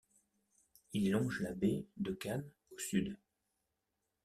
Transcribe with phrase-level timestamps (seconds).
[0.93, 3.19] Il longe la baie de Cannes au sud.